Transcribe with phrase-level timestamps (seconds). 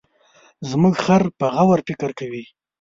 [0.69, 2.43] زموږ خر په غور فکر کوي.